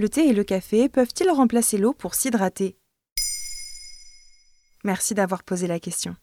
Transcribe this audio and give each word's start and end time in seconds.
Le 0.00 0.08
thé 0.08 0.28
et 0.28 0.32
le 0.32 0.44
café 0.44 0.88
peuvent-ils 0.88 1.28
remplacer 1.28 1.76
l'eau 1.76 1.92
pour 1.92 2.14
s'hydrater? 2.14 2.78
Merci 4.82 5.12
d'avoir 5.12 5.42
posé 5.42 5.66
la 5.66 5.78
question. 5.78 6.16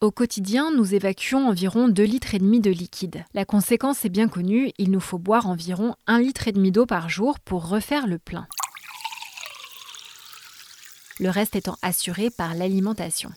Au 0.00 0.10
quotidien, 0.10 0.72
nous 0.72 0.92
évacuons 0.92 1.46
environ 1.46 1.86
2 1.86 2.02
litres 2.02 2.34
et 2.34 2.40
demi 2.40 2.58
de 2.58 2.72
liquide. 2.72 3.24
La 3.32 3.44
conséquence 3.44 4.04
est 4.04 4.08
bien 4.08 4.26
connue, 4.26 4.72
il 4.76 4.90
nous 4.90 4.98
faut 4.98 5.18
boire 5.18 5.46
environ 5.46 5.94
1 6.08 6.18
litre 6.18 6.48
et 6.48 6.52
demi 6.52 6.72
d'eau 6.72 6.84
par 6.84 7.08
jour 7.08 7.38
pour 7.38 7.68
refaire 7.68 8.08
le 8.08 8.18
plein. 8.18 8.48
Le 11.20 11.30
reste 11.30 11.54
étant 11.54 11.76
assuré 11.82 12.30
par 12.30 12.54
l'alimentation. 12.54 13.30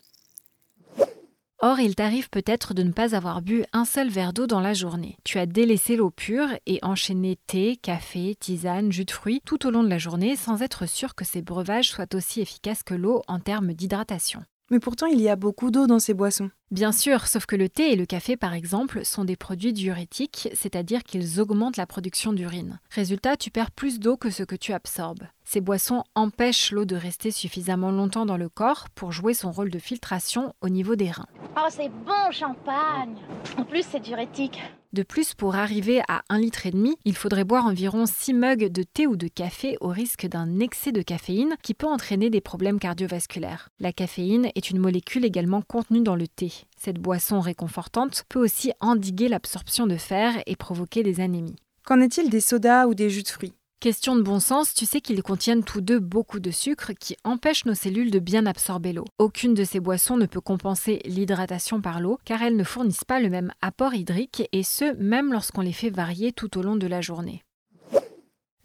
Or, 1.61 1.81
il 1.81 1.93
t'arrive 1.93 2.29
peut-être 2.29 2.73
de 2.73 2.83
ne 2.83 2.93
pas 2.93 3.15
avoir 3.15 3.41
bu 3.41 3.65
un 3.73 3.83
seul 3.83 4.07
verre 4.07 4.31
d'eau 4.31 4.47
dans 4.47 4.61
la 4.61 4.73
journée. 4.73 5.17
Tu 5.25 5.39
as 5.39 5.45
délaissé 5.45 5.97
l'eau 5.97 6.09
pure 6.09 6.47
et 6.65 6.79
enchaîné 6.83 7.37
thé, 7.47 7.75
café, 7.75 8.35
tisane, 8.39 8.93
jus 8.93 9.03
de 9.03 9.11
fruits 9.11 9.41
tout 9.43 9.67
au 9.67 9.69
long 9.69 9.83
de 9.83 9.89
la 9.89 9.97
journée 9.97 10.37
sans 10.37 10.61
être 10.61 10.85
sûr 10.85 11.15
que 11.15 11.25
ces 11.25 11.41
breuvages 11.41 11.89
soient 11.89 12.15
aussi 12.15 12.39
efficaces 12.39 12.83
que 12.83 12.93
l'eau 12.93 13.23
en 13.27 13.41
termes 13.41 13.73
d'hydratation. 13.73 14.41
Mais 14.71 14.79
pourtant, 14.79 15.07
il 15.07 15.19
y 15.19 15.29
a 15.29 15.35
beaucoup 15.35 15.71
d'eau 15.71 15.87
dans 15.87 15.99
ces 15.99 16.13
boissons. 16.13 16.51
Bien 16.71 16.91
sûr, 16.91 17.25
sauf 17.25 17.47
que 17.47 17.55
le 17.55 17.69
thé 17.69 17.91
et 17.91 17.95
le 17.95 18.05
café, 18.05 18.37
par 18.37 18.53
exemple, 18.53 19.03
sont 19.03 19.25
des 19.25 19.35
produits 19.35 19.73
diurétiques, 19.73 20.49
c'est-à-dire 20.53 21.03
qu'ils 21.03 21.39
augmentent 21.39 21.77
la 21.77 21.87
production 21.87 22.33
d'urine. 22.33 22.79
Résultat, 22.91 23.37
tu 23.37 23.49
perds 23.49 23.71
plus 23.71 23.99
d'eau 23.99 24.17
que 24.17 24.29
ce 24.29 24.43
que 24.43 24.55
tu 24.55 24.71
absorbes. 24.73 25.23
Ces 25.43 25.61
boissons 25.61 26.03
empêchent 26.13 26.71
l'eau 26.71 26.85
de 26.85 26.95
rester 26.95 27.31
suffisamment 27.31 27.89
longtemps 27.89 28.27
dans 28.27 28.37
le 28.37 28.49
corps 28.49 28.87
pour 28.93 29.11
jouer 29.11 29.33
son 29.33 29.51
rôle 29.51 29.71
de 29.71 29.79
filtration 29.79 30.53
au 30.61 30.69
niveau 30.69 30.95
des 30.95 31.09
reins. 31.09 31.25
Oh, 31.57 31.67
c'est 31.69 31.89
bon, 31.89 32.31
champagne 32.31 33.15
En 33.57 33.63
plus, 33.63 33.83
c'est 33.89 33.99
diurétique. 33.99 34.61
De 34.91 35.03
plus, 35.03 35.35
pour 35.35 35.53
arriver 35.53 36.01
à 36.07 36.23
1,5 36.31 36.39
litre, 36.71 36.97
il 37.05 37.15
faudrait 37.15 37.43
boire 37.43 37.67
environ 37.67 38.07
6 38.07 38.33
mugs 38.33 38.71
de 38.71 38.81
thé 38.81 39.05
ou 39.05 39.17
de 39.17 39.27
café 39.27 39.77
au 39.81 39.89
risque 39.89 40.25
d'un 40.25 40.59
excès 40.59 40.91
de 40.91 41.03
caféine 41.03 41.57
qui 41.61 41.75
peut 41.75 41.85
entraîner 41.85 42.31
des 42.31 42.41
problèmes 42.41 42.79
cardiovasculaires. 42.79 43.69
La 43.79 43.93
caféine 43.93 44.49
est 44.55 44.71
une 44.71 44.79
molécule 44.79 45.25
également 45.25 45.61
contenue 45.61 46.01
dans 46.01 46.15
le 46.15 46.27
thé. 46.27 46.51
Cette 46.75 46.97
boisson 46.97 47.39
réconfortante 47.39 48.23
peut 48.29 48.39
aussi 48.39 48.71
endiguer 48.79 49.27
l'absorption 49.27 49.85
de 49.85 49.95
fer 49.95 50.41
et 50.47 50.55
provoquer 50.55 51.03
des 51.03 51.19
anémies. 51.19 51.57
Qu'en 51.85 52.01
est-il 52.01 52.31
des 52.31 52.41
sodas 52.41 52.87
ou 52.87 52.95
des 52.95 53.11
jus 53.11 53.23
de 53.23 53.27
fruits? 53.27 53.53
Question 53.79 54.17
de 54.17 54.21
bon 54.21 54.41
sens, 54.41 54.73
tu 54.73 54.85
sais 54.85 54.99
qu'ils 54.99 55.23
contiennent 55.23 55.63
tous 55.63 55.79
deux 55.79 56.01
beaucoup 56.01 56.41
de 56.41 56.51
sucre 56.51 56.91
qui 56.91 57.15
empêche 57.23 57.63
nos 57.63 57.75
cellules 57.75 58.11
de 58.11 58.19
bien 58.19 58.45
absorber 58.45 58.91
l'eau. 58.91 59.05
Aucune 59.19 59.53
de 59.53 59.63
ces 59.63 59.79
boissons 59.79 60.17
ne 60.17 60.25
peut 60.25 60.41
compenser 60.41 60.99
l'hydratation 61.05 61.79
par 61.79 62.01
l'eau 62.01 62.19
car 62.25 62.43
elles 62.43 62.57
ne 62.57 62.65
fournissent 62.65 63.05
pas 63.05 63.21
le 63.21 63.29
même 63.29 63.53
apport 63.61 63.93
hydrique 63.93 64.43
et 64.51 64.63
ce 64.63 64.97
même 64.97 65.31
lorsqu'on 65.31 65.61
les 65.61 65.71
fait 65.71 65.91
varier 65.91 66.33
tout 66.33 66.57
au 66.57 66.61
long 66.61 66.75
de 66.75 66.87
la 66.87 66.99
journée. 66.99 67.41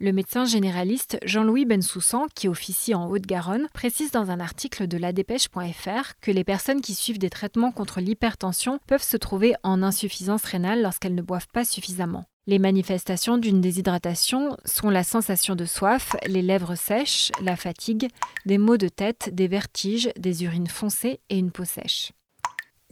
Le 0.01 0.11
médecin 0.11 0.43
généraliste 0.43 1.17
Jean-Louis 1.23 1.63
Bensoussan, 1.63 2.27
qui 2.35 2.49
officie 2.49 2.93
en 2.93 3.09
Haute-Garonne, 3.09 3.69
précise 3.73 4.11
dans 4.11 4.31
un 4.31 4.41
article 4.41 4.85
de 4.85 4.97
ladépêche.fr 4.97 6.19
que 6.19 6.31
les 6.31 6.43
personnes 6.43 6.81
qui 6.81 6.93
suivent 6.93 7.19
des 7.19 7.29
traitements 7.29 7.71
contre 7.71 8.01
l'hypertension 8.01 8.79
peuvent 8.85 9.01
se 9.01 9.15
trouver 9.15 9.53
en 9.63 9.81
insuffisance 9.81 10.43
rénale 10.43 10.81
lorsqu'elles 10.81 11.15
ne 11.15 11.21
boivent 11.21 11.47
pas 11.53 11.63
suffisamment. 11.63 12.25
Les 12.47 12.59
manifestations 12.59 13.39
d'une 13.39 13.59
déshydratation 13.59 14.55
sont 14.65 14.91
la 14.91 15.03
sensation 15.03 15.55
de 15.55 15.65
soif, 15.65 16.15
les 16.27 16.43
lèvres 16.43 16.75
sèches, 16.75 17.31
la 17.41 17.55
fatigue, 17.55 18.07
des 18.45 18.59
maux 18.59 18.77
de 18.77 18.87
tête, 18.87 19.33
des 19.33 19.47
vertiges, 19.47 20.11
des 20.15 20.43
urines 20.43 20.67
foncées 20.67 21.21
et 21.29 21.39
une 21.39 21.49
peau 21.49 21.65
sèche. 21.65 22.11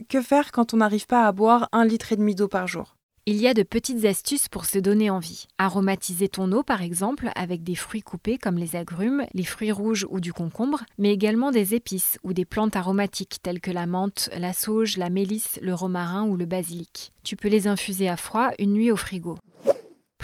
Que 0.08 0.20
faire 0.20 0.50
quand 0.50 0.74
on 0.74 0.78
n'arrive 0.78 1.06
pas 1.06 1.24
à 1.24 1.30
boire 1.30 1.68
un 1.70 1.84
litre 1.84 2.12
et 2.12 2.16
demi 2.16 2.34
d'eau 2.34 2.48
par 2.48 2.66
jour? 2.66 2.96
Il 3.26 3.36
y 3.36 3.48
a 3.48 3.54
de 3.54 3.62
petites 3.62 4.04
astuces 4.04 4.48
pour 4.48 4.66
se 4.66 4.78
donner 4.78 5.08
envie. 5.08 5.46
Aromatiser 5.56 6.28
ton 6.28 6.52
eau, 6.52 6.62
par 6.62 6.82
exemple, 6.82 7.30
avec 7.36 7.62
des 7.62 7.74
fruits 7.74 8.02
coupés 8.02 8.36
comme 8.36 8.58
les 8.58 8.76
agrumes, 8.76 9.24
les 9.32 9.44
fruits 9.44 9.72
rouges 9.72 10.06
ou 10.10 10.20
du 10.20 10.34
concombre, 10.34 10.84
mais 10.98 11.10
également 11.10 11.50
des 11.50 11.74
épices 11.74 12.18
ou 12.22 12.34
des 12.34 12.44
plantes 12.44 12.76
aromatiques 12.76 13.38
telles 13.42 13.60
que 13.60 13.70
la 13.70 13.86
menthe, 13.86 14.28
la 14.36 14.52
sauge, 14.52 14.98
la 14.98 15.08
mélisse, 15.08 15.58
le 15.62 15.72
romarin 15.72 16.26
ou 16.26 16.36
le 16.36 16.44
basilic. 16.44 17.12
Tu 17.22 17.36
peux 17.36 17.48
les 17.48 17.66
infuser 17.66 18.10
à 18.10 18.18
froid 18.18 18.50
une 18.58 18.74
nuit 18.74 18.90
au 18.90 18.96
frigo. 18.96 19.38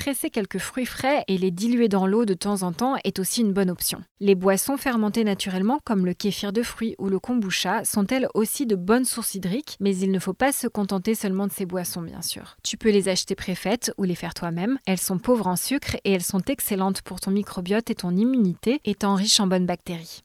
Presser 0.00 0.30
quelques 0.30 0.56
fruits 0.56 0.86
frais 0.86 1.24
et 1.28 1.36
les 1.36 1.50
diluer 1.50 1.88
dans 1.88 2.06
l'eau 2.06 2.24
de 2.24 2.32
temps 2.32 2.62
en 2.62 2.72
temps 2.72 2.96
est 3.04 3.18
aussi 3.18 3.42
une 3.42 3.52
bonne 3.52 3.68
option. 3.68 4.02
Les 4.18 4.34
boissons 4.34 4.78
fermentées 4.78 5.24
naturellement, 5.24 5.78
comme 5.84 6.06
le 6.06 6.14
kéfir 6.14 6.54
de 6.54 6.62
fruits 6.62 6.94
ou 6.98 7.10
le 7.10 7.18
kombucha, 7.18 7.84
sont 7.84 8.06
elles 8.06 8.26
aussi 8.32 8.64
de 8.64 8.76
bonnes 8.76 9.04
sources 9.04 9.34
hydriques, 9.34 9.76
mais 9.78 9.94
il 9.94 10.10
ne 10.10 10.18
faut 10.18 10.32
pas 10.32 10.52
se 10.52 10.68
contenter 10.68 11.14
seulement 11.14 11.46
de 11.46 11.52
ces 11.52 11.66
boissons, 11.66 12.00
bien 12.00 12.22
sûr. 12.22 12.56
Tu 12.62 12.78
peux 12.78 12.88
les 12.88 13.10
acheter 13.10 13.34
préfaites 13.34 13.92
ou 13.98 14.04
les 14.04 14.14
faire 14.14 14.32
toi-même. 14.32 14.78
Elles 14.86 14.96
sont 14.96 15.18
pauvres 15.18 15.48
en 15.48 15.56
sucre 15.56 15.96
et 16.04 16.12
elles 16.12 16.22
sont 16.22 16.40
excellentes 16.46 17.02
pour 17.02 17.20
ton 17.20 17.30
microbiote 17.30 17.90
et 17.90 17.94
ton 17.94 18.16
immunité, 18.16 18.80
étant 18.86 19.16
riches 19.16 19.38
en 19.38 19.48
bonnes 19.48 19.66
bactéries. 19.66 20.22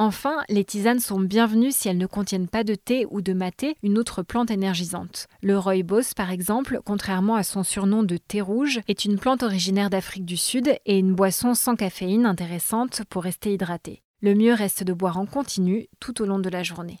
Enfin, 0.00 0.36
les 0.48 0.64
tisanes 0.64 1.00
sont 1.00 1.18
bienvenues 1.18 1.72
si 1.72 1.88
elles 1.88 1.98
ne 1.98 2.06
contiennent 2.06 2.46
pas 2.46 2.62
de 2.62 2.76
thé 2.76 3.04
ou 3.10 3.20
de 3.20 3.32
maté, 3.32 3.76
une 3.82 3.98
autre 3.98 4.22
plante 4.22 4.52
énergisante. 4.52 5.26
Le 5.42 5.58
rooibos, 5.58 6.14
par 6.14 6.30
exemple, 6.30 6.78
contrairement 6.84 7.34
à 7.34 7.42
son 7.42 7.64
surnom 7.64 8.04
de 8.04 8.16
thé 8.16 8.40
rouge, 8.40 8.78
est 8.86 9.04
une 9.04 9.18
plante 9.18 9.42
originaire 9.42 9.90
d'Afrique 9.90 10.24
du 10.24 10.36
Sud 10.36 10.72
et 10.86 10.98
une 10.98 11.14
boisson 11.14 11.54
sans 11.54 11.74
caféine 11.74 12.26
intéressante 12.26 13.02
pour 13.10 13.24
rester 13.24 13.52
hydraté. 13.52 14.04
Le 14.22 14.36
mieux 14.36 14.54
reste 14.54 14.84
de 14.84 14.92
boire 14.92 15.18
en 15.18 15.26
continu 15.26 15.88
tout 15.98 16.22
au 16.22 16.26
long 16.26 16.38
de 16.38 16.48
la 16.48 16.62
journée. 16.62 17.00